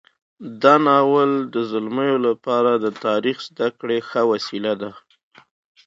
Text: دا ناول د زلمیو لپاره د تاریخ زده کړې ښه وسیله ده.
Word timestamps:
دا 0.61 0.75
ناول 0.87 1.31
د 1.53 1.55
زلمیو 1.71 2.17
لپاره 2.27 2.71
د 2.83 2.85
تاریخ 3.05 3.37
زده 3.49 3.67
کړې 3.79 3.97
ښه 4.09 4.21
وسیله 4.31 4.73
ده. 4.81 4.91